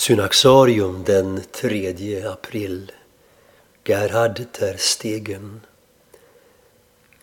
Synaxarium 0.00 1.04
den 1.04 1.42
3 1.52 2.24
april. 2.26 2.92
Gerhard 3.84 4.52
Terstegen. 4.52 5.60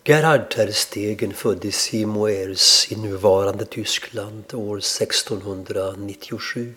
Gerhard 0.04 0.50
Terstegen 0.50 1.34
föddes 1.34 1.94
i 1.94 2.05
Moers 2.05 2.92
i 2.92 2.96
nuvarande 2.96 3.66
Tyskland 3.66 4.54
år 4.54 4.78
1697. 4.78 6.74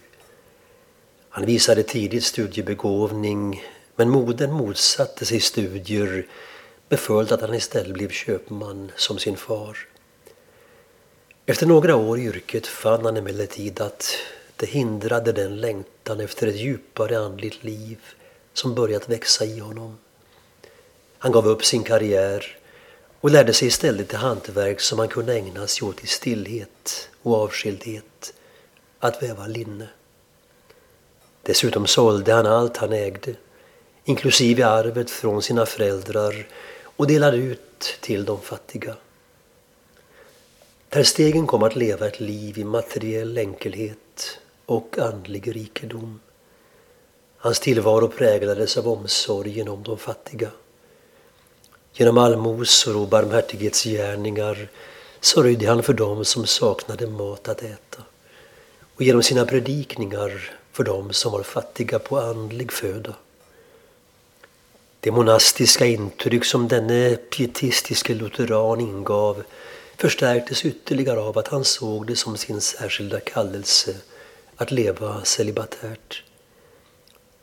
Han 1.28 1.46
visade 1.46 1.82
tidigt 1.82 2.24
studiebegåvning 2.24 3.62
men 3.96 4.10
modern 4.10 4.52
motsatte 4.52 5.26
sig 5.26 5.40
studier 5.40 6.26
med 6.88 7.00
följd 7.00 7.32
att 7.32 7.40
han 7.40 7.54
istället 7.54 7.94
blev 7.94 8.10
köpman 8.10 8.92
som 8.96 9.18
sin 9.18 9.36
far. 9.36 9.78
Efter 11.46 11.66
några 11.66 11.96
år 11.96 12.18
i 12.18 12.22
yrket 12.22 12.66
fann 12.66 13.04
han 13.04 13.16
emellertid 13.16 13.80
att 13.80 14.16
det 14.60 14.66
hindrade 14.66 15.32
den 15.32 15.56
längtan 15.56 16.20
efter 16.20 16.46
ett 16.46 16.56
djupare 16.56 17.18
andligt 17.18 17.64
liv 17.64 17.98
som 18.52 18.74
börjat 18.74 19.08
växa 19.08 19.44
i 19.44 19.58
honom. 19.58 19.98
Han 21.18 21.32
gav 21.32 21.48
upp 21.48 21.64
sin 21.64 21.82
karriär 21.82 22.58
och 23.20 23.30
lärde 23.30 23.52
sig 23.52 23.68
istället 23.68 24.08
till 24.08 24.18
hantverk 24.18 24.80
som 24.80 24.98
han 24.98 25.08
kunde 25.08 25.34
ägna 25.34 25.66
sig 25.66 25.88
åt 25.88 26.04
i 26.04 26.06
stillhet 26.06 27.08
och 27.22 27.34
avskildhet, 27.34 28.34
att 28.98 29.22
väva 29.22 29.46
linne. 29.46 29.88
Dessutom 31.42 31.86
sålde 31.86 32.32
han 32.32 32.46
allt 32.46 32.76
han 32.76 32.92
ägde, 32.92 33.34
inklusive 34.04 34.66
arvet 34.66 35.10
från 35.10 35.42
sina 35.42 35.66
föräldrar 35.66 36.46
och 36.82 37.06
delade 37.06 37.36
ut 37.36 37.98
till 38.00 38.24
de 38.24 38.40
fattiga. 38.40 38.96
Terstegen 40.88 41.46
kom 41.46 41.62
att 41.62 41.76
leva 41.76 42.06
ett 42.06 42.20
liv 42.20 42.58
i 42.58 42.64
materiell 42.64 43.38
enkelhet 43.38 43.98
och 44.70 44.98
andlig 44.98 45.56
rikedom. 45.56 46.20
Hans 47.36 47.60
tillvaro 47.60 48.08
präglades 48.08 48.76
av 48.76 48.88
omsorgen 48.88 49.68
om 49.68 49.82
de 49.82 49.98
fattiga. 49.98 50.50
Genom 51.92 52.18
allmosor 52.18 52.96
och 52.96 53.08
barmhärtighetsgärningar 53.08 54.68
sörjde 55.20 55.66
han 55.66 55.82
för 55.82 55.92
dem 55.92 56.24
som 56.24 56.46
saknade 56.46 57.06
mat 57.06 57.48
att 57.48 57.62
äta 57.62 58.02
och 58.94 59.02
genom 59.02 59.22
sina 59.22 59.46
predikningar 59.46 60.50
för 60.72 60.84
dem 60.84 61.12
som 61.12 61.32
var 61.32 61.42
fattiga 61.42 61.98
på 61.98 62.18
andlig 62.18 62.72
föda. 62.72 63.14
Det 65.00 65.10
monastiska 65.10 65.86
intryck 65.86 66.44
som 66.44 66.68
denne 66.68 67.16
pietistiske 67.16 68.14
lutheran 68.14 68.80
ingav 68.80 69.42
förstärktes 69.96 70.64
ytterligare 70.64 71.20
av 71.20 71.38
att 71.38 71.48
han 71.48 71.64
såg 71.64 72.06
det 72.06 72.16
som 72.16 72.36
sin 72.36 72.60
särskilda 72.60 73.20
kallelse 73.20 73.96
att 74.60 74.70
leva 74.70 75.24
celibatärt. 75.24 76.22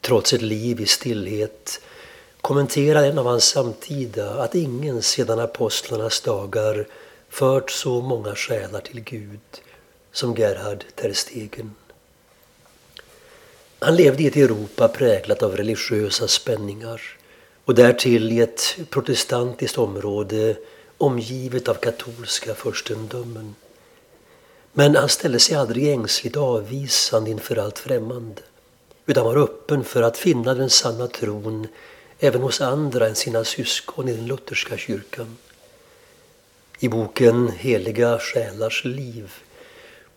Trots 0.01 0.33
ett 0.33 0.41
liv 0.41 0.81
i 0.81 0.85
stillhet 0.85 1.81
kommenterar 2.41 3.03
en 3.03 3.19
av 3.19 3.25
hans 3.25 3.45
samtida 3.45 4.43
att 4.43 4.55
ingen 4.55 5.01
sedan 5.01 5.39
apostlarnas 5.39 6.21
dagar 6.21 6.87
fört 7.29 7.71
så 7.71 8.01
många 8.01 8.35
själar 8.35 8.81
till 8.81 8.99
Gud 8.99 9.39
som 10.11 10.35
Gerhard 10.35 10.83
Terstegen. 10.95 11.75
Han 13.79 13.95
levde 13.95 14.23
i 14.23 14.27
ett 14.27 14.35
Europa 14.35 14.87
präglat 14.87 15.43
av 15.43 15.57
religiösa 15.57 16.27
spänningar 16.27 17.01
och 17.65 17.75
därtill 17.75 18.31
i 18.31 18.39
ett 18.39 18.77
protestantiskt 18.89 19.77
område 19.77 20.57
omgivet 20.97 21.67
av 21.67 21.73
katolska 21.73 22.55
furstendömen. 22.55 23.55
Men 24.79 24.95
han 24.95 25.09
ställde 25.09 25.39
sig 25.39 25.55
aldrig 25.55 25.89
ängsligt 25.89 26.37
avvisande 26.37 27.31
inför 27.31 27.55
allt 27.57 27.79
främmande 27.79 28.41
utan 29.05 29.25
var 29.25 29.37
öppen 29.37 29.83
för 29.83 30.01
att 30.01 30.17
finna 30.17 30.53
den 30.53 30.69
sanna 30.69 31.07
tron 31.07 31.67
även 32.19 32.41
hos 32.41 32.61
andra 32.61 33.07
än 33.07 33.15
sina 33.15 33.43
syskon 33.43 34.09
i 34.09 34.13
den 34.13 34.27
lutherska 34.27 34.77
kyrkan. 34.77 35.37
I 36.79 36.89
boken 36.89 37.51
Heliga 37.57 38.19
själars 38.19 38.85
liv 38.85 39.33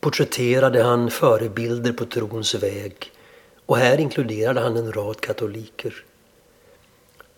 porträtterade 0.00 0.82
han 0.82 1.10
förebilder 1.10 1.92
på 1.92 2.04
trons 2.04 2.54
väg 2.54 3.12
och 3.66 3.76
här 3.76 4.00
inkluderade 4.00 4.60
han 4.60 4.76
en 4.76 4.92
rad 4.92 5.20
katoliker. 5.20 6.04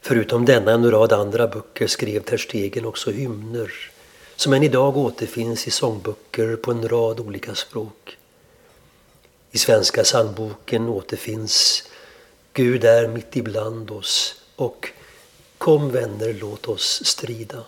Förutom 0.01 0.45
denna 0.45 0.73
en 0.73 0.91
rad 0.91 1.13
andra 1.13 1.49
böcker 1.49 1.87
skrev 1.87 2.21
Terstegen 2.21 2.85
också 2.85 3.11
hymner 3.11 3.92
som 4.43 4.53
än 4.53 4.63
idag 4.63 4.97
återfinns 4.97 5.67
i 5.67 5.71
sångböcker 5.71 6.57
på 6.57 6.71
en 6.71 6.89
rad 6.89 7.21
olika 7.21 7.55
språk. 7.55 8.19
I 9.51 9.59
Svenska 9.59 10.05
sandboken 10.05 10.89
återfinns 10.89 11.85
Gud 12.53 12.85
är 12.85 13.09
mitt 13.09 13.37
ibland 13.37 13.91
oss 13.91 14.35
och 14.57 14.89
Kom 15.59 15.91
vänner, 15.91 16.37
låt 16.41 16.69
oss 16.69 17.03
strida. 17.05 17.65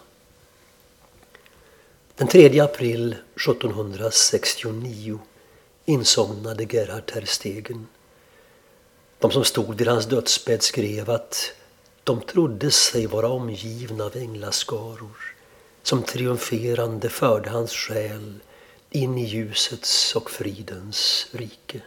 Den 2.16 2.28
3 2.28 2.60
april 2.60 3.16
1769 3.36 5.18
insomnade 5.84 6.64
Gerhard 6.64 7.06
Terstegen. 7.06 7.86
De 9.18 9.30
som 9.30 9.44
stod 9.44 9.78
vid 9.78 9.88
hans 9.88 10.06
dödsbädd 10.06 10.62
skrev 10.62 11.10
att 11.10 11.52
de 12.04 12.20
trodde 12.20 12.70
sig 12.70 13.06
vara 13.06 13.28
omgivna 13.28 14.04
av 14.04 14.16
änglaskaror 14.16 15.33
som 15.84 16.02
triumferande 16.02 17.08
förde 17.08 17.50
hans 17.50 17.72
själ 17.72 18.34
in 18.90 19.18
i 19.18 19.24
ljusets 19.24 20.16
och 20.16 20.30
fridens 20.30 21.26
rike. 21.32 21.80